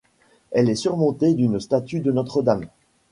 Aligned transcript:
Elle 0.49 0.67
est 0.67 0.73
surmontée 0.75 1.35
d’une 1.35 1.59
statue 1.59 1.99
de 1.99 2.11
Notre-Dame. 2.11 2.65